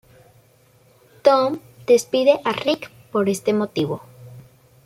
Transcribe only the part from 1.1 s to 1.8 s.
Tom